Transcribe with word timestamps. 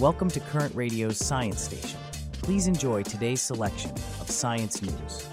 Welcome 0.00 0.30
to 0.30 0.40
Current 0.40 0.74
Radio's 0.74 1.18
Science 1.18 1.60
Station. 1.60 2.00
Please 2.32 2.66
enjoy 2.66 3.02
today's 3.02 3.42
selection 3.42 3.90
of 3.90 4.30
science 4.30 4.80
news. 4.80 5.28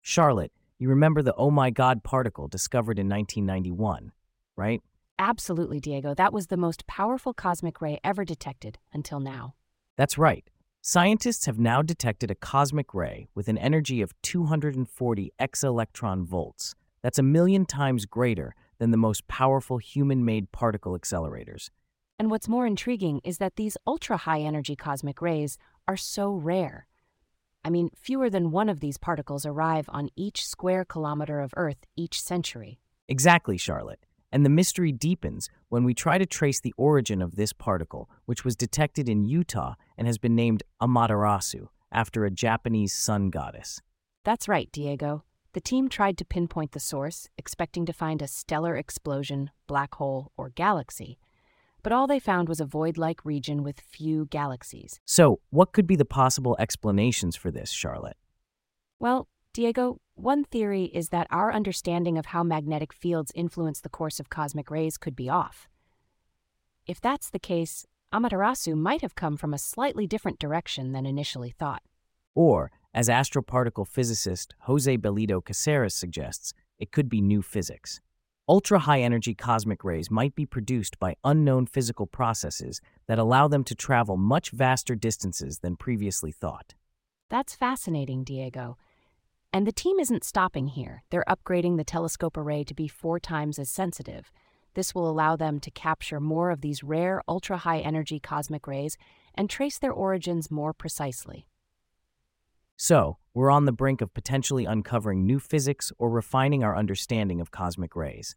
Charlotte, 0.00 0.50
you 0.78 0.88
remember 0.88 1.20
the 1.20 1.34
Oh 1.34 1.50
My 1.50 1.68
God 1.68 2.02
particle 2.02 2.48
discovered 2.48 2.98
in 2.98 3.06
1991, 3.06 4.12
right? 4.56 4.80
Absolutely, 5.18 5.78
Diego. 5.78 6.14
That 6.14 6.32
was 6.32 6.46
the 6.46 6.56
most 6.56 6.86
powerful 6.86 7.34
cosmic 7.34 7.82
ray 7.82 8.00
ever 8.02 8.24
detected 8.24 8.78
until 8.94 9.20
now. 9.20 9.56
That's 9.98 10.16
right. 10.16 10.48
Scientists 10.80 11.44
have 11.44 11.58
now 11.58 11.82
detected 11.82 12.30
a 12.30 12.34
cosmic 12.34 12.94
ray 12.94 13.28
with 13.34 13.48
an 13.48 13.58
energy 13.58 14.00
of 14.00 14.14
240 14.22 15.32
exaelectron 15.38 16.24
volts. 16.24 16.74
That's 17.02 17.18
a 17.18 17.22
million 17.22 17.66
times 17.66 18.06
greater 18.06 18.54
than 18.80 18.90
the 18.90 18.96
most 18.96 19.28
powerful 19.28 19.78
human 19.78 20.24
made 20.24 20.50
particle 20.50 20.98
accelerators. 20.98 21.70
And 22.18 22.30
what's 22.30 22.48
more 22.48 22.66
intriguing 22.66 23.20
is 23.22 23.38
that 23.38 23.54
these 23.56 23.76
ultra 23.86 24.16
high 24.16 24.40
energy 24.40 24.74
cosmic 24.74 25.22
rays 25.22 25.56
are 25.86 25.96
so 25.96 26.32
rare. 26.32 26.88
I 27.64 27.70
mean, 27.70 27.90
fewer 27.94 28.30
than 28.30 28.50
one 28.50 28.68
of 28.68 28.80
these 28.80 28.98
particles 28.98 29.44
arrive 29.46 29.88
on 29.90 30.08
each 30.16 30.46
square 30.46 30.84
kilometer 30.84 31.40
of 31.40 31.52
Earth 31.56 31.86
each 31.94 32.20
century. 32.20 32.80
Exactly, 33.06 33.58
Charlotte. 33.58 34.06
And 34.32 34.44
the 34.44 34.50
mystery 34.50 34.92
deepens 34.92 35.50
when 35.68 35.84
we 35.84 35.92
try 35.92 36.16
to 36.16 36.26
trace 36.26 36.60
the 36.60 36.74
origin 36.76 37.20
of 37.20 37.36
this 37.36 37.52
particle, 37.52 38.08
which 38.24 38.44
was 38.44 38.56
detected 38.56 39.08
in 39.08 39.24
Utah 39.24 39.74
and 39.98 40.06
has 40.06 40.18
been 40.18 40.34
named 40.34 40.62
Amaterasu 40.80 41.68
after 41.92 42.24
a 42.24 42.30
Japanese 42.30 42.94
sun 42.94 43.28
goddess. 43.28 43.82
That's 44.24 44.48
right, 44.48 44.70
Diego. 44.72 45.24
The 45.52 45.60
team 45.60 45.88
tried 45.88 46.16
to 46.18 46.24
pinpoint 46.24 46.72
the 46.72 46.80
source, 46.80 47.28
expecting 47.36 47.84
to 47.86 47.92
find 47.92 48.22
a 48.22 48.28
stellar 48.28 48.76
explosion, 48.76 49.50
black 49.66 49.96
hole, 49.96 50.30
or 50.36 50.50
galaxy. 50.50 51.18
But 51.82 51.92
all 51.92 52.06
they 52.06 52.20
found 52.20 52.48
was 52.48 52.60
a 52.60 52.66
void 52.66 52.96
like 52.96 53.24
region 53.24 53.64
with 53.64 53.80
few 53.80 54.26
galaxies. 54.26 55.00
So, 55.04 55.40
what 55.50 55.72
could 55.72 55.86
be 55.86 55.96
the 55.96 56.04
possible 56.04 56.56
explanations 56.60 57.34
for 57.34 57.50
this, 57.50 57.70
Charlotte? 57.70 58.16
Well, 59.00 59.28
Diego, 59.52 60.00
one 60.14 60.44
theory 60.44 60.84
is 60.84 61.08
that 61.08 61.26
our 61.30 61.52
understanding 61.52 62.16
of 62.16 62.26
how 62.26 62.44
magnetic 62.44 62.92
fields 62.92 63.32
influence 63.34 63.80
the 63.80 63.88
course 63.88 64.20
of 64.20 64.30
cosmic 64.30 64.70
rays 64.70 64.96
could 64.96 65.16
be 65.16 65.28
off. 65.28 65.68
If 66.86 67.00
that's 67.00 67.30
the 67.30 67.40
case, 67.40 67.86
Amaterasu 68.12 68.76
might 68.76 69.02
have 69.02 69.14
come 69.16 69.36
from 69.36 69.52
a 69.52 69.58
slightly 69.58 70.06
different 70.06 70.38
direction 70.38 70.92
than 70.92 71.06
initially 71.06 71.50
thought. 71.50 71.82
Or, 72.34 72.70
as 72.92 73.08
astroparticle 73.08 73.86
physicist 73.86 74.54
Jose 74.60 74.96
Bellido 74.98 75.44
Caceres 75.44 75.94
suggests, 75.94 76.52
it 76.78 76.92
could 76.92 77.08
be 77.08 77.20
new 77.20 77.42
physics. 77.42 78.00
Ultra 78.48 78.80
high 78.80 79.00
energy 79.00 79.34
cosmic 79.34 79.84
rays 79.84 80.10
might 80.10 80.34
be 80.34 80.44
produced 80.44 80.98
by 80.98 81.14
unknown 81.22 81.66
physical 81.66 82.06
processes 82.06 82.80
that 83.06 83.18
allow 83.18 83.46
them 83.46 83.62
to 83.62 83.76
travel 83.76 84.16
much 84.16 84.50
vaster 84.50 84.96
distances 84.96 85.60
than 85.60 85.76
previously 85.76 86.32
thought. 86.32 86.74
That's 87.28 87.54
fascinating, 87.54 88.24
Diego. 88.24 88.76
And 89.52 89.66
the 89.66 89.72
team 89.72 90.00
isn't 90.00 90.24
stopping 90.24 90.68
here. 90.68 91.04
They're 91.10 91.24
upgrading 91.28 91.76
the 91.76 91.84
telescope 91.84 92.36
array 92.36 92.64
to 92.64 92.74
be 92.74 92.88
four 92.88 93.20
times 93.20 93.58
as 93.58 93.68
sensitive. 93.68 94.32
This 94.74 94.94
will 94.94 95.08
allow 95.08 95.36
them 95.36 95.60
to 95.60 95.70
capture 95.70 96.18
more 96.18 96.50
of 96.50 96.60
these 96.60 96.82
rare 96.82 97.22
ultra 97.28 97.58
high 97.58 97.80
energy 97.80 98.18
cosmic 98.18 98.66
rays 98.66 98.96
and 99.34 99.48
trace 99.48 99.78
their 99.78 99.92
origins 99.92 100.50
more 100.50 100.72
precisely. 100.72 101.46
So, 102.82 103.18
we're 103.34 103.50
on 103.50 103.66
the 103.66 103.72
brink 103.72 104.00
of 104.00 104.14
potentially 104.14 104.64
uncovering 104.64 105.26
new 105.26 105.38
physics 105.38 105.92
or 105.98 106.08
refining 106.08 106.64
our 106.64 106.74
understanding 106.74 107.38
of 107.38 107.50
cosmic 107.50 107.94
rays. 107.94 108.36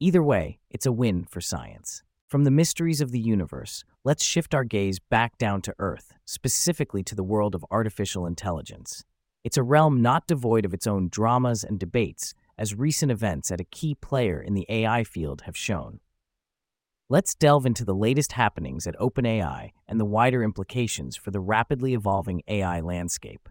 Either 0.00 0.20
way, 0.20 0.58
it's 0.68 0.84
a 0.84 0.90
win 0.90 1.24
for 1.26 1.40
science. 1.40 2.02
From 2.26 2.42
the 2.42 2.50
mysteries 2.50 3.00
of 3.00 3.12
the 3.12 3.20
universe, 3.20 3.84
let's 4.02 4.24
shift 4.24 4.52
our 4.52 4.64
gaze 4.64 4.98
back 4.98 5.38
down 5.38 5.62
to 5.62 5.74
Earth, 5.78 6.12
specifically 6.24 7.04
to 7.04 7.14
the 7.14 7.22
world 7.22 7.54
of 7.54 7.64
artificial 7.70 8.26
intelligence. 8.26 9.04
It's 9.44 9.56
a 9.56 9.62
realm 9.62 10.02
not 10.02 10.26
devoid 10.26 10.64
of 10.64 10.74
its 10.74 10.88
own 10.88 11.08
dramas 11.08 11.62
and 11.62 11.78
debates, 11.78 12.34
as 12.58 12.74
recent 12.74 13.12
events 13.12 13.52
at 13.52 13.60
a 13.60 13.64
key 13.64 13.94
player 13.94 14.42
in 14.42 14.54
the 14.54 14.66
AI 14.68 15.04
field 15.04 15.42
have 15.42 15.56
shown. 15.56 16.00
Let's 17.08 17.36
delve 17.36 17.66
into 17.66 17.84
the 17.84 17.94
latest 17.94 18.32
happenings 18.32 18.88
at 18.88 18.98
OpenAI 18.98 19.70
and 19.86 20.00
the 20.00 20.04
wider 20.04 20.42
implications 20.42 21.14
for 21.14 21.30
the 21.30 21.40
rapidly 21.40 21.94
evolving 21.94 22.42
AI 22.48 22.80
landscape. 22.80 23.48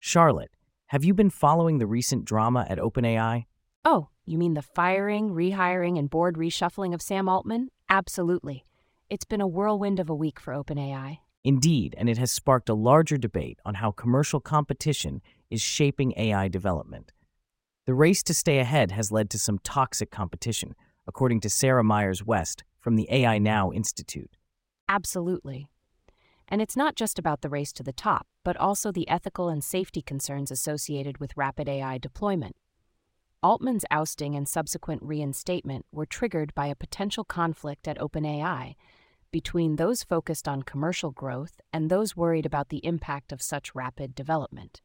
Charlotte, 0.00 0.50
have 0.86 1.04
you 1.04 1.12
been 1.12 1.28
following 1.28 1.78
the 1.78 1.86
recent 1.86 2.24
drama 2.24 2.66
at 2.68 2.78
OpenAI? 2.78 3.46
Oh, 3.84 4.08
you 4.24 4.38
mean 4.38 4.54
the 4.54 4.62
firing, 4.62 5.30
rehiring, 5.30 5.98
and 5.98 6.08
board 6.08 6.36
reshuffling 6.36 6.94
of 6.94 7.02
Sam 7.02 7.28
Altman? 7.28 7.68
Absolutely. 7.90 8.64
It's 9.10 9.24
been 9.24 9.40
a 9.40 9.46
whirlwind 9.46 9.98
of 10.00 10.08
a 10.08 10.14
week 10.14 10.38
for 10.38 10.54
OpenAI. 10.54 11.18
Indeed, 11.44 11.94
and 11.98 12.08
it 12.08 12.16
has 12.18 12.30
sparked 12.30 12.68
a 12.68 12.74
larger 12.74 13.16
debate 13.16 13.58
on 13.64 13.74
how 13.74 13.90
commercial 13.90 14.40
competition 14.40 15.20
is 15.50 15.60
shaping 15.60 16.14
AI 16.16 16.48
development. 16.48 17.12
The 17.86 17.94
race 17.94 18.22
to 18.24 18.34
stay 18.34 18.58
ahead 18.58 18.92
has 18.92 19.10
led 19.10 19.30
to 19.30 19.38
some 19.38 19.58
toxic 19.58 20.10
competition, 20.10 20.74
according 21.06 21.40
to 21.40 21.50
Sarah 21.50 21.84
Myers 21.84 22.24
West 22.24 22.64
from 22.78 22.96
the 22.96 23.08
AI 23.10 23.38
Now 23.38 23.72
Institute. 23.72 24.36
Absolutely. 24.88 25.68
And 26.48 26.62
it's 26.62 26.76
not 26.76 26.96
just 26.96 27.18
about 27.18 27.42
the 27.42 27.48
race 27.48 27.72
to 27.74 27.82
the 27.82 27.92
top, 27.92 28.26
but 28.42 28.56
also 28.56 28.90
the 28.90 29.08
ethical 29.08 29.48
and 29.48 29.62
safety 29.62 30.00
concerns 30.00 30.50
associated 30.50 31.18
with 31.18 31.36
rapid 31.36 31.68
AI 31.68 31.98
deployment. 31.98 32.56
Altman's 33.42 33.84
ousting 33.90 34.34
and 34.34 34.48
subsequent 34.48 35.02
reinstatement 35.02 35.86
were 35.92 36.06
triggered 36.06 36.54
by 36.54 36.66
a 36.66 36.74
potential 36.74 37.22
conflict 37.22 37.86
at 37.86 37.98
OpenAI 37.98 38.74
between 39.30 39.76
those 39.76 40.02
focused 40.02 40.48
on 40.48 40.62
commercial 40.62 41.10
growth 41.10 41.60
and 41.72 41.90
those 41.90 42.16
worried 42.16 42.46
about 42.46 42.70
the 42.70 42.84
impact 42.84 43.30
of 43.30 43.42
such 43.42 43.74
rapid 43.74 44.14
development. 44.14 44.80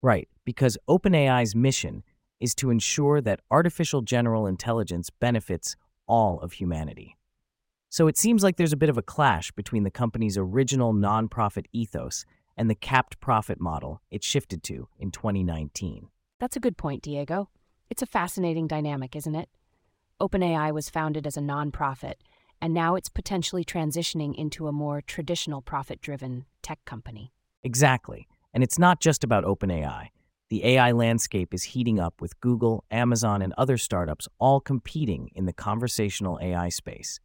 Right, 0.00 0.28
because 0.44 0.78
OpenAI's 0.88 1.54
mission 1.54 2.02
is 2.40 2.54
to 2.56 2.70
ensure 2.70 3.20
that 3.20 3.40
artificial 3.50 4.02
general 4.02 4.46
intelligence 4.46 5.10
benefits 5.10 5.76
all 6.06 6.40
of 6.40 6.54
humanity. 6.54 7.16
So 7.92 8.06
it 8.06 8.16
seems 8.16 8.42
like 8.42 8.56
there's 8.56 8.72
a 8.72 8.78
bit 8.78 8.88
of 8.88 8.96
a 8.96 9.02
clash 9.02 9.52
between 9.52 9.82
the 9.82 9.90
company's 9.90 10.38
original 10.38 10.94
nonprofit 10.94 11.66
ethos 11.74 12.24
and 12.56 12.70
the 12.70 12.74
capped 12.74 13.20
profit 13.20 13.60
model 13.60 14.00
it 14.10 14.24
shifted 14.24 14.62
to 14.62 14.88
in 14.98 15.10
2019. 15.10 16.08
That's 16.40 16.56
a 16.56 16.60
good 16.60 16.78
point, 16.78 17.02
Diego. 17.02 17.50
It's 17.90 18.00
a 18.00 18.06
fascinating 18.06 18.66
dynamic, 18.66 19.14
isn't 19.14 19.34
it? 19.34 19.50
OpenAI 20.22 20.72
was 20.72 20.88
founded 20.88 21.26
as 21.26 21.36
a 21.36 21.42
nonprofit, 21.42 22.14
and 22.62 22.72
now 22.72 22.94
it's 22.94 23.10
potentially 23.10 23.62
transitioning 23.62 24.34
into 24.36 24.68
a 24.68 24.72
more 24.72 25.02
traditional 25.02 25.60
profit 25.60 26.00
driven 26.00 26.46
tech 26.62 26.82
company. 26.86 27.34
Exactly. 27.62 28.26
And 28.54 28.64
it's 28.64 28.78
not 28.78 29.00
just 29.00 29.22
about 29.22 29.44
OpenAI. 29.44 30.08
The 30.48 30.64
AI 30.64 30.92
landscape 30.92 31.52
is 31.52 31.64
heating 31.64 32.00
up 32.00 32.22
with 32.22 32.40
Google, 32.40 32.84
Amazon, 32.90 33.42
and 33.42 33.52
other 33.58 33.76
startups 33.76 34.28
all 34.38 34.60
competing 34.60 35.28
in 35.34 35.44
the 35.44 35.52
conversational 35.52 36.38
AI 36.40 36.70
space. 36.70 37.20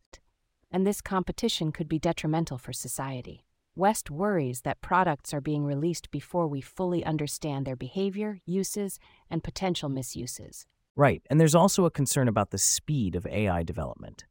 And 0.77 0.85
this 0.85 1.01
competition 1.01 1.71
could 1.71 1.89
be 1.89 1.97
detrimental 1.97 2.59
for 2.59 2.71
society. 2.71 3.43
West 3.75 4.11
worries 4.11 4.61
that 4.61 4.79
products 4.79 5.33
are 5.33 5.41
being 5.41 5.65
released 5.65 6.11
before 6.11 6.47
we 6.47 6.61
fully 6.61 7.03
understand 7.03 7.65
their 7.65 7.75
behavior, 7.75 8.41
uses, 8.45 8.99
and 9.27 9.43
potential 9.43 9.89
misuses. 9.89 10.67
Right, 10.95 11.23
and 11.31 11.39
there's 11.39 11.55
also 11.55 11.85
a 11.85 11.89
concern 11.89 12.27
about 12.27 12.51
the 12.51 12.59
speed 12.59 13.15
of 13.15 13.25
AI 13.25 13.63
development. 13.63 14.25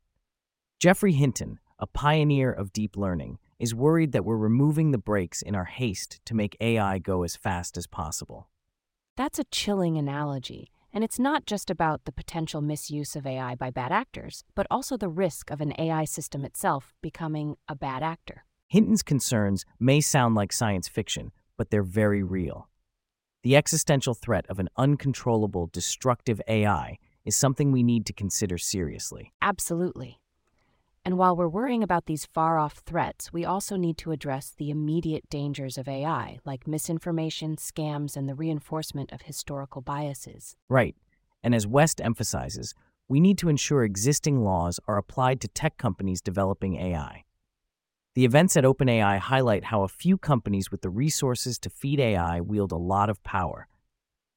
Geoffrey 0.78 1.14
Hinton, 1.14 1.58
a 1.80 1.86
pioneer 1.88 2.52
of 2.52 2.72
deep 2.72 2.96
learning, 2.96 3.40
is 3.58 3.74
worried 3.74 4.12
that 4.12 4.24
we're 4.24 4.36
removing 4.36 4.92
the 4.92 4.98
brakes 4.98 5.42
in 5.42 5.56
our 5.56 5.64
haste 5.64 6.20
to 6.26 6.34
make 6.36 6.56
AI 6.60 7.00
go 7.00 7.24
as 7.24 7.34
fast 7.34 7.76
as 7.76 7.88
possible. 7.88 8.48
That's 9.16 9.40
a 9.40 9.50
chilling 9.50 9.98
analogy, 9.98 10.70
and 10.96 11.04
it's 11.04 11.18
not 11.18 11.44
just 11.44 11.68
about 11.68 12.06
the 12.06 12.10
potential 12.10 12.62
misuse 12.62 13.14
of 13.16 13.26
AI 13.26 13.54
by 13.54 13.70
bad 13.70 13.92
actors, 13.92 14.44
but 14.54 14.66
also 14.70 14.96
the 14.96 15.10
risk 15.10 15.50
of 15.50 15.60
an 15.60 15.74
AI 15.78 16.06
system 16.06 16.42
itself 16.42 16.94
becoming 17.02 17.54
a 17.68 17.74
bad 17.74 18.02
actor. 18.02 18.46
Hinton's 18.66 19.02
concerns 19.02 19.66
may 19.78 20.00
sound 20.00 20.36
like 20.36 20.54
science 20.54 20.88
fiction, 20.88 21.32
but 21.58 21.70
they're 21.70 21.82
very 21.82 22.22
real. 22.22 22.70
The 23.42 23.56
existential 23.56 24.14
threat 24.14 24.46
of 24.48 24.58
an 24.58 24.70
uncontrollable, 24.78 25.68
destructive 25.70 26.40
AI 26.48 26.96
is 27.26 27.36
something 27.36 27.72
we 27.72 27.82
need 27.82 28.06
to 28.06 28.14
consider 28.14 28.56
seriously. 28.56 29.34
Absolutely. 29.42 30.22
And 31.06 31.18
while 31.18 31.36
we're 31.36 31.46
worrying 31.46 31.84
about 31.84 32.06
these 32.06 32.26
far 32.26 32.58
off 32.58 32.82
threats, 32.84 33.32
we 33.32 33.44
also 33.44 33.76
need 33.76 33.96
to 33.98 34.10
address 34.10 34.50
the 34.50 34.70
immediate 34.70 35.30
dangers 35.30 35.78
of 35.78 35.86
AI, 35.86 36.40
like 36.44 36.66
misinformation, 36.66 37.54
scams, 37.54 38.16
and 38.16 38.28
the 38.28 38.34
reinforcement 38.34 39.12
of 39.12 39.22
historical 39.22 39.80
biases. 39.80 40.56
Right. 40.68 40.96
And 41.44 41.54
as 41.54 41.64
West 41.64 42.00
emphasizes, 42.00 42.74
we 43.06 43.20
need 43.20 43.38
to 43.38 43.48
ensure 43.48 43.84
existing 43.84 44.42
laws 44.42 44.80
are 44.88 44.98
applied 44.98 45.40
to 45.42 45.48
tech 45.48 45.78
companies 45.78 46.20
developing 46.20 46.74
AI. 46.74 47.22
The 48.16 48.24
events 48.24 48.56
at 48.56 48.64
OpenAI 48.64 49.20
highlight 49.20 49.66
how 49.66 49.84
a 49.84 49.88
few 49.88 50.18
companies 50.18 50.72
with 50.72 50.82
the 50.82 50.90
resources 50.90 51.56
to 51.60 51.70
feed 51.70 52.00
AI 52.00 52.40
wield 52.40 52.72
a 52.72 52.76
lot 52.76 53.08
of 53.10 53.22
power. 53.22 53.68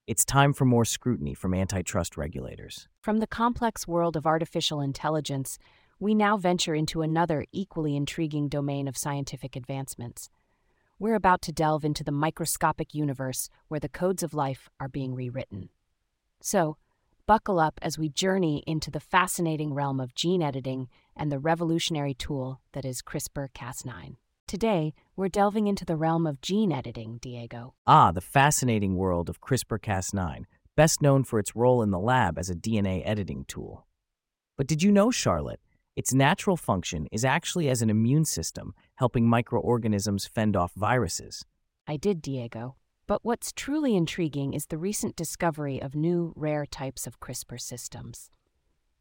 It's 0.06 0.26
time 0.26 0.54
for 0.54 0.66
more 0.66 0.86
scrutiny 0.86 1.34
from 1.34 1.56
antitrust 1.56 2.16
regulators. 2.16 2.88
From 3.02 3.18
the 3.18 3.28
complex 3.28 3.88
world 3.88 4.16
of 4.16 4.28
artificial 4.28 4.82
intelligence, 4.82 5.58
we 6.00 6.16
now 6.16 6.38
venture 6.38 6.74
into 6.74 7.02
another 7.02 7.46
equally 7.52 7.96
intriguing 7.96 8.48
domain 8.48 8.88
of 8.88 8.98
scientific 8.98 9.56
advancements. 9.56 10.30
We're 10.98 11.16
about 11.16 11.42
to 11.44 11.52
delve 11.52 11.84
into 11.84 12.06
the 12.06 12.12
microscopic 12.12 12.96
universe 12.96 13.50
where 13.68 13.82
the 13.82 13.90
codes 13.90 14.24
of 14.24 14.34
life 14.34 14.70
are 14.80 14.88
being 14.88 15.14
rewritten. 15.14 15.70
So, 16.42 16.78
buckle 17.26 17.60
up 17.60 17.80
as 17.82 18.00
we 18.00 18.10
journey 18.10 18.64
into 18.66 18.90
the 18.90 19.02
fascinating 19.02 19.74
realm 19.74 20.00
of 20.00 20.16
gene 20.16 20.42
editing 20.42 20.88
and 21.16 21.32
the 21.32 21.40
revolutionary 21.40 22.14
tool 22.14 22.62
that 22.72 22.86
is 22.86 23.02
CRISPR 23.02 23.50
Cas9. 23.54 24.16
Today, 24.48 24.94
we're 25.16 25.28
delving 25.28 25.68
into 25.68 25.86
the 25.86 25.98
realm 25.98 26.26
of 26.26 26.42
gene 26.42 26.72
editing, 26.72 27.18
Diego. 27.22 27.76
Ah, 27.86 28.12
the 28.12 28.22
fascinating 28.22 28.96
world 28.96 29.30
of 29.30 29.42
CRISPR 29.42 29.80
Cas9, 29.80 30.46
best 30.76 31.02
known 31.02 31.24
for 31.26 31.40
its 31.40 31.56
role 31.58 31.84
in 31.84 31.92
the 31.92 32.00
lab 32.00 32.38
as 32.38 32.50
a 32.50 32.56
DNA 32.56 33.02
editing 33.06 33.44
tool. 33.46 33.86
But 34.58 34.66
did 34.66 34.82
you 34.82 34.92
know, 34.92 35.12
Charlotte, 35.12 35.60
its 36.00 36.14
natural 36.14 36.56
function 36.56 37.08
is 37.12 37.26
actually 37.26 37.68
as 37.68 37.82
an 37.82 37.90
immune 37.90 38.24
system, 38.24 38.74
helping 38.96 39.28
microorganisms 39.28 40.26
fend 40.26 40.56
off 40.56 40.72
viruses? 40.74 41.44
I 41.86 41.98
did, 41.98 42.22
Diego. 42.22 42.78
But 43.06 43.20
what's 43.26 43.52
truly 43.52 43.98
intriguing 43.98 44.54
is 44.54 44.68
the 44.68 44.78
recent 44.78 45.18
discovery 45.18 45.82
of 45.82 45.96
new, 45.96 46.32
rare 46.38 46.66
types 46.66 47.06
of 47.06 47.20
CRISPR 47.20 47.60
systems. 47.60 48.30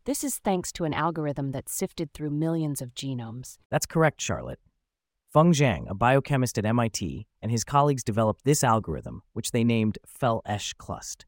This 0.07 0.25
is 0.25 0.39
thanks 0.39 0.73
to 0.73 0.83
an 0.83 0.93
algorithm 0.93 1.53
that 1.53 1.69
sifted 1.69 2.13
through 2.13 2.31
millions 2.31 2.83
of 2.83 2.97
genomes. 2.97 3.59
That's 3.71 3.87
correct, 3.87 4.21
Charlotte. 4.21 4.59
Feng 5.33 5.53
Zhang, 5.53 5.89
a 5.89 5.95
biochemist 5.95 6.59
at 6.59 6.67
MIT, 6.67 7.29
and 7.41 7.53
his 7.53 7.63
colleagues 7.63 8.03
developed 8.03 8.43
this 8.43 8.65
algorithm, 8.65 9.23
which 9.35 9.53
they 9.53 9.63
named 9.63 9.99
FLSHclust. 10.21 11.27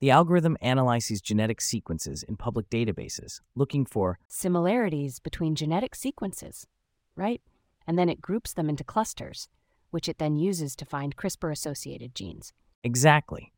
The 0.00 0.10
algorithm 0.12 0.56
analyzes 0.60 1.20
genetic 1.20 1.60
sequences 1.60 2.22
in 2.22 2.36
public 2.36 2.70
databases, 2.70 3.40
looking 3.56 3.84
for 3.84 4.20
similarities 4.28 5.18
between 5.18 5.56
genetic 5.56 5.96
sequences, 5.96 6.68
right? 7.16 7.42
And 7.84 7.98
then 7.98 8.08
it 8.08 8.20
groups 8.20 8.52
them 8.52 8.68
into 8.68 8.84
clusters, 8.84 9.48
which 9.90 10.08
it 10.08 10.18
then 10.18 10.36
uses 10.36 10.76
to 10.76 10.84
find 10.84 11.16
CRISPR 11.16 11.50
associated 11.50 12.14
genes. 12.14 12.52
Exactly. 12.84 13.52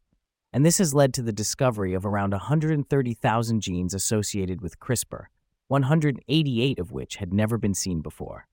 And 0.50 0.64
this 0.64 0.78
has 0.78 0.94
led 0.94 1.12
to 1.14 1.22
the 1.22 1.32
discovery 1.32 1.92
of 1.92 2.06
around 2.06 2.32
130,000 2.32 3.60
genes 3.60 3.92
associated 3.92 4.62
with 4.62 4.80
CRISPR, 4.80 5.26
188 5.68 6.78
of 6.78 6.90
which 6.90 7.16
had 7.16 7.34
never 7.34 7.58
been 7.58 7.74
seen 7.74 8.00
before. 8.00 8.46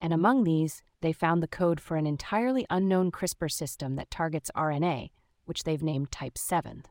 And 0.00 0.12
among 0.12 0.42
these, 0.42 0.82
they 1.00 1.12
found 1.12 1.44
the 1.44 1.48
code 1.48 1.80
for 1.80 1.96
an 1.96 2.06
entirely 2.06 2.66
unknown 2.70 3.12
CRISPR 3.12 3.52
system 3.52 3.94
that 3.94 4.10
targets 4.10 4.50
RNA, 4.56 5.10
which 5.44 5.62
they've 5.62 5.82
named 5.82 6.10
Type 6.10 6.36
7. 6.36 6.82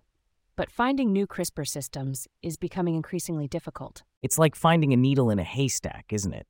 But 0.60 0.70
finding 0.70 1.14
new 1.14 1.26
CRISPR 1.26 1.66
systems 1.66 2.28
is 2.44 2.58
becoming 2.58 2.96
increasingly 2.96 3.48
difficult. 3.48 4.04
It's 4.22 4.38
like 4.38 4.56
finding 4.56 4.92
a 4.92 4.98
needle 4.98 5.30
in 5.30 5.40
a 5.40 5.44
haystack, 5.46 6.08
isn't 6.12 6.34
it? 6.34 6.48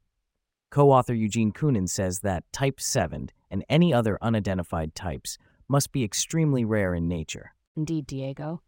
Co 0.71 0.89
author 0.89 1.13
Eugene 1.13 1.51
Koonin 1.51 1.87
says 1.87 2.21
that 2.21 2.43
type 2.51 2.81
7 2.81 3.29
and 3.51 3.63
any 3.69 3.93
other 3.93 4.17
unidentified 4.19 4.95
types 4.95 5.37
must 5.67 5.91
be 5.91 6.03
extremely 6.03 6.65
rare 6.65 6.95
in 6.95 7.07
nature. 7.07 7.53
Indeed, 7.77 8.07
Diego. 8.07 8.63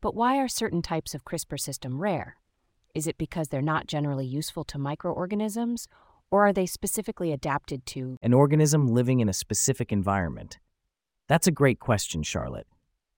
But 0.00 0.14
why 0.14 0.36
are 0.36 0.46
certain 0.46 0.80
types 0.80 1.12
of 1.12 1.24
CRISPR 1.24 1.58
system 1.58 2.00
rare? 2.00 2.36
Is 2.94 3.08
it 3.08 3.18
because 3.18 3.48
they're 3.48 3.60
not 3.60 3.88
generally 3.88 4.26
useful 4.26 4.62
to 4.62 4.78
microorganisms, 4.78 5.88
or 6.30 6.46
are 6.46 6.52
they 6.52 6.66
specifically 6.66 7.32
adapted 7.32 7.84
to 7.86 8.16
an 8.22 8.32
organism 8.32 8.86
living 8.86 9.18
in 9.18 9.28
a 9.28 9.32
specific 9.32 9.90
environment? 9.90 10.60
That's 11.26 11.48
a 11.48 11.50
great 11.50 11.80
question, 11.80 12.22
Charlotte. 12.22 12.68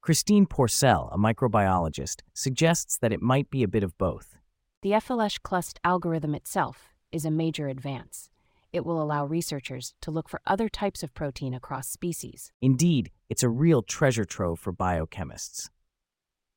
Christine 0.02 0.46
Pourcel, 0.46 1.14
a 1.14 1.18
microbiologist, 1.18 2.22
suggests 2.32 2.96
that 2.96 3.12
it 3.12 3.20
might 3.20 3.50
be 3.50 3.62
a 3.62 3.68
bit 3.68 3.82
of 3.82 3.98
both. 3.98 4.38
The 4.80 4.92
FLSHclust 4.92 5.76
algorithm 5.84 6.34
itself 6.34 6.94
is 7.12 7.26
a 7.26 7.30
major 7.30 7.68
advance. 7.68 8.30
It 8.72 8.86
will 8.86 9.02
allow 9.02 9.26
researchers 9.26 9.92
to 10.00 10.10
look 10.10 10.30
for 10.30 10.40
other 10.46 10.70
types 10.70 11.02
of 11.02 11.12
protein 11.12 11.52
across 11.52 11.86
species. 11.86 12.50
Indeed, 12.62 13.10
it's 13.28 13.42
a 13.42 13.50
real 13.50 13.82
treasure 13.82 14.24
trove 14.24 14.58
for 14.58 14.72
biochemists. 14.72 15.68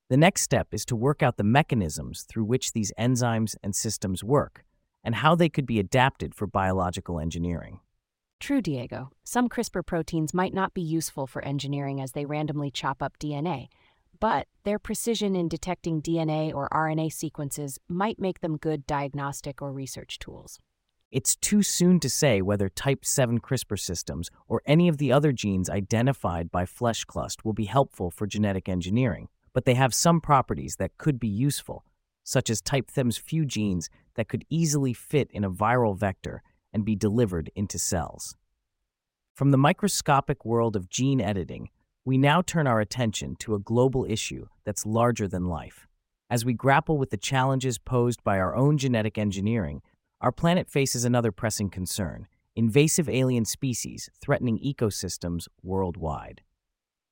The 0.10 0.16
next 0.16 0.44
step 0.44 0.70
is 0.72 0.86
to 0.86 0.96
work 0.96 1.22
out 1.22 1.36
the 1.36 1.44
mechanisms 1.44 2.22
through 2.22 2.46
which 2.46 2.72
these 2.72 2.94
enzymes 2.98 3.56
and 3.62 3.76
systems 3.76 4.24
work, 4.24 4.64
and 5.04 5.16
how 5.16 5.36
they 5.36 5.50
could 5.50 5.66
be 5.66 5.80
adapted 5.80 6.34
for 6.34 6.48
biological 6.48 7.20
engineering. 7.20 7.82
True, 8.44 8.62
Diego. 8.62 9.10
Some 9.24 9.48
CRISPR 9.48 9.86
proteins 9.86 10.34
might 10.34 10.54
not 10.54 10.74
be 10.74 10.82
useful 10.82 11.28
for 11.28 11.42
engineering 11.46 12.02
as 12.02 12.12
they 12.12 12.26
randomly 12.26 12.70
chop 12.70 13.02
up 13.02 13.18
DNA, 13.18 13.70
but 14.20 14.48
their 14.66 14.78
precision 14.78 15.34
in 15.34 15.48
detecting 15.48 16.02
DNA 16.02 16.54
or 16.54 16.68
RNA 16.68 17.14
sequences 17.14 17.80
might 17.88 18.20
make 18.20 18.42
them 18.42 18.58
good 18.58 18.86
diagnostic 18.86 19.62
or 19.62 19.72
research 19.72 20.20
tools. 20.20 20.60
It's 21.10 21.38
too 21.38 21.64
soon 21.64 22.02
to 22.02 22.10
say 22.10 22.42
whether 22.42 22.68
type 22.68 23.06
7 23.06 23.40
CRISPR 23.40 23.80
systems 23.80 24.30
or 24.50 24.62
any 24.66 24.90
of 24.90 24.98
the 24.98 25.10
other 25.10 25.32
genes 25.32 25.70
identified 25.70 26.52
by 26.52 26.66
FLSHclust 26.66 27.46
will 27.46 27.54
be 27.54 27.64
helpful 27.64 28.12
for 28.12 28.28
genetic 28.28 28.68
engineering, 28.68 29.30
but 29.54 29.64
they 29.64 29.76
have 29.76 29.94
some 29.94 30.20
properties 30.20 30.76
that 30.80 30.98
could 30.98 31.18
be 31.18 31.30
useful, 31.30 31.86
such 32.26 32.50
as 32.50 32.60
type 32.60 32.92
THEM's 32.92 33.16
few 33.16 33.46
genes 33.46 33.90
that 34.16 34.28
could 34.28 34.44
easily 34.50 34.92
fit 34.92 35.32
in 35.32 35.46
a 35.46 35.50
viral 35.50 35.98
vector 35.98 36.44
and 36.74 36.84
be 36.84 36.96
delivered 36.96 37.52
into 37.56 37.78
cells. 37.78 38.36
From 39.36 39.52
the 39.52 39.58
microscopic 39.58 40.46
world 40.46 40.76
of 40.76 40.90
gene 40.90 41.22
editing, 41.22 41.70
we 42.06 42.18
now 42.18 42.42
turn 42.42 42.68
our 42.68 42.80
attention 42.82 43.36
to 43.38 43.56
a 43.56 43.60
global 43.60 44.06
issue 44.10 44.48
that's 44.66 44.86
larger 44.86 45.28
than 45.28 45.46
life. 45.46 45.88
As 46.30 46.44
we 46.44 46.54
grapple 46.54 46.98
with 46.98 47.12
the 47.12 47.18
challenges 47.18 47.78
posed 47.78 48.24
by 48.24 48.40
our 48.40 48.56
own 48.56 48.78
genetic 48.78 49.18
engineering, 49.18 49.82
our 50.20 50.32
planet 50.32 50.70
faces 50.70 51.06
another 51.06 51.32
pressing 51.32 51.70
concern 51.70 52.28
invasive 52.56 53.10
alien 53.10 53.46
species 53.46 54.10
threatening 54.22 54.60
ecosystems 54.60 55.48
worldwide. 55.64 56.42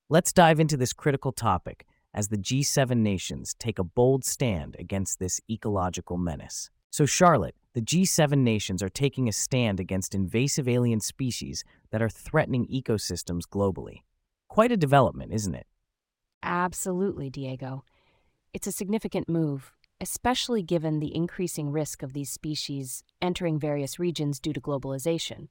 Let's 0.10 0.32
dive 0.32 0.60
into 0.60 0.78
this 0.78 0.94
critical 0.94 1.32
topic 1.32 1.86
as 2.14 2.28
the 2.28 2.38
G7 2.38 2.98
nations 2.98 3.56
take 3.58 3.80
a 3.80 3.84
bold 3.84 4.24
stand 4.24 4.76
against 4.78 5.20
this 5.20 5.42
ecological 5.50 6.18
menace. 6.18 6.70
So, 6.92 7.06
Charlotte, 7.06 7.56
the 7.74 7.82
G7 7.82 8.40
nations 8.40 8.84
are 8.84 8.90
taking 8.90 9.30
a 9.30 9.32
stand 9.32 9.80
against 9.80 10.14
invasive 10.14 10.68
alien 10.68 11.00
species 11.00 11.64
that 11.90 12.02
are 12.02 12.10
threatening 12.10 12.68
ecosystems 12.68 13.44
globally. 13.50 14.02
Quite 14.50 14.74
a 14.74 14.78
development, 14.78 15.32
isn't 15.32 15.56
it? 15.56 15.66
Absolutely, 16.44 17.30
Diego. 17.30 17.86
It's 18.54 18.68
a 18.68 18.74
significant 18.74 19.30
move, 19.30 19.72
especially 20.02 20.64
given 20.64 21.00
the 21.00 21.16
increasing 21.16 21.72
risk 21.72 22.04
of 22.04 22.12
these 22.12 22.30
species 22.30 23.06
entering 23.22 23.58
various 23.58 23.98
regions 23.98 24.42
due 24.42 24.52
to 24.52 24.60
globalization. 24.60 25.48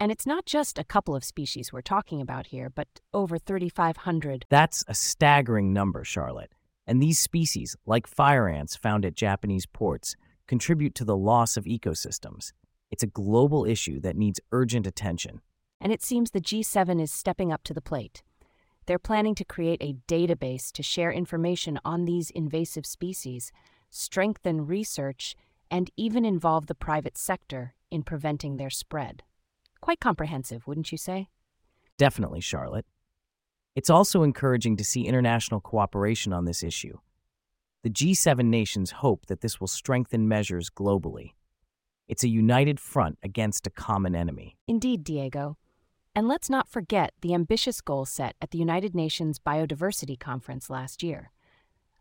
And 0.00 0.10
it's 0.10 0.26
not 0.26 0.44
just 0.44 0.76
a 0.76 0.84
couple 0.84 1.14
of 1.14 1.22
species 1.22 1.72
we're 1.72 1.82
talking 1.82 2.20
about 2.20 2.48
here, 2.48 2.68
but 2.68 2.88
over 3.14 3.38
3,500. 3.38 4.46
That's 4.48 4.82
a 4.88 4.94
staggering 4.94 5.72
number, 5.72 6.02
Charlotte. 6.02 6.52
And 6.84 7.00
these 7.00 7.20
species, 7.20 7.76
like 7.86 8.08
fire 8.08 8.48
ants 8.48 8.74
found 8.74 9.04
at 9.04 9.14
Japanese 9.14 9.66
ports, 9.66 10.16
contribute 10.50 10.96
to 10.96 11.04
the 11.04 11.16
loss 11.16 11.56
of 11.56 11.64
ecosystems. 11.64 12.52
It's 12.90 13.04
a 13.04 13.14
global 13.22 13.64
issue 13.64 14.00
that 14.00 14.16
needs 14.16 14.40
urgent 14.50 14.84
attention. 14.84 15.42
And 15.80 15.92
it 15.92 16.02
seems 16.02 16.32
the 16.32 16.40
G7 16.40 17.00
is 17.00 17.12
stepping 17.12 17.52
up 17.52 17.62
to 17.62 17.72
the 17.72 17.80
plate. 17.80 18.24
They're 18.86 18.98
planning 18.98 19.36
to 19.36 19.44
create 19.44 19.80
a 19.80 19.94
database 20.08 20.72
to 20.72 20.82
share 20.82 21.12
information 21.12 21.78
on 21.84 22.04
these 22.04 22.30
invasive 22.30 22.84
species, 22.84 23.52
strengthen 23.90 24.66
research, 24.66 25.36
and 25.70 25.88
even 25.96 26.24
involve 26.24 26.66
the 26.66 26.74
private 26.74 27.16
sector 27.16 27.74
in 27.88 28.02
preventing 28.02 28.56
their 28.56 28.70
spread. 28.70 29.22
Quite 29.80 30.00
comprehensive, 30.00 30.66
wouldn't 30.66 30.90
you 30.90 30.98
say? 30.98 31.28
Definitely, 31.96 32.40
Charlotte. 32.40 32.86
It's 33.76 33.88
also 33.88 34.24
encouraging 34.24 34.76
to 34.78 34.84
see 34.84 35.06
international 35.06 35.60
cooperation 35.60 36.32
on 36.32 36.44
this 36.44 36.64
issue. 36.64 36.98
The 37.82 37.90
G7 37.90 38.44
nations 38.44 38.90
hope 38.90 39.26
that 39.26 39.40
this 39.40 39.60
will 39.60 39.68
strengthen 39.68 40.28
measures 40.28 40.68
globally. 40.68 41.32
It's 42.08 42.24
a 42.24 42.28
united 42.28 42.78
front 42.78 43.18
against 43.22 43.66
a 43.66 43.70
common 43.70 44.14
enemy. 44.14 44.56
Indeed, 44.68 45.04
Diego. 45.04 45.56
And 46.14 46.28
let's 46.28 46.50
not 46.50 46.68
forget 46.68 47.12
the 47.20 47.34
ambitious 47.34 47.80
goal 47.80 48.04
set 48.04 48.34
at 48.42 48.50
the 48.50 48.58
United 48.58 48.94
Nations 48.94 49.38
Biodiversity 49.38 50.18
Conference 50.18 50.68
last 50.68 51.02
year 51.02 51.30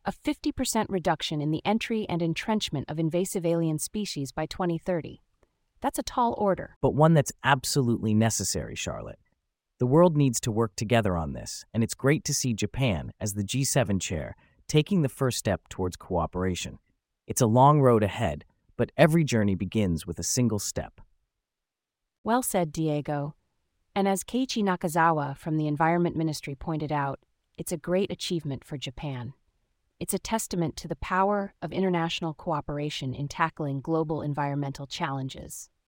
a 0.06 0.12
50% 0.12 0.86
reduction 0.90 1.42
in 1.42 1.52
the 1.52 1.62
entry 1.66 2.08
and 2.10 2.22
entrenchment 2.22 2.90
of 2.90 3.00
invasive 3.00 3.46
alien 3.46 3.78
species 3.78 4.32
by 4.32 4.46
2030. 4.46 5.22
That's 5.82 6.00
a 6.00 6.04
tall 6.04 6.36
order. 6.38 6.78
But 6.82 6.96
one 6.96 7.14
that's 7.14 7.32
absolutely 7.44 8.14
necessary, 8.14 8.76
Charlotte. 8.76 9.20
The 9.78 9.86
world 9.86 10.18
needs 10.18 10.40
to 10.42 10.52
work 10.52 10.76
together 10.76 11.16
on 11.16 11.34
this, 11.34 11.64
and 11.74 11.84
it's 11.84 11.94
great 11.94 12.24
to 12.26 12.34
see 12.34 12.54
Japan, 12.54 13.14
as 13.20 13.34
the 13.34 13.44
G7 13.44 14.02
chair, 14.02 14.36
taking 14.70 15.02
the 15.02 15.10
first 15.10 15.38
step 15.38 15.68
towards 15.68 15.98
cooperation. 15.98 16.80
It's 17.28 17.42
a 17.42 17.48
long 17.48 17.82
road 17.82 18.04
ahead, 18.04 18.46
but 18.78 18.92
every 18.96 19.26
journey 19.26 19.56
begins 19.56 20.08
with 20.08 20.20
a 20.20 20.24
single 20.24 20.60
step. 20.60 21.02
Well 22.24 22.42
said, 22.42 22.72
Diego. 22.72 23.36
And 23.96 24.08
as 24.08 24.24
Keiichi 24.24 24.64
Nakazawa 24.64 25.36
from 25.36 25.58
the 25.58 25.68
Environment 25.68 26.16
Ministry 26.16 26.56
pointed 26.56 26.92
out, 26.92 27.20
it's 27.58 27.72
a 27.72 27.78
great 27.78 28.12
achievement 28.12 28.64
for 28.64 28.78
Japan. 28.78 29.34
It's 30.00 30.14
a 30.14 30.20
testament 30.20 30.78
to 30.78 30.88
the 30.88 30.96
power 30.96 31.54
of 31.62 31.74
international 31.74 32.34
cooperation 32.34 33.14
in 33.14 33.28
tackling 33.28 33.82
global 33.82 34.22
environmental 34.22 34.88
challenges. 34.88 35.70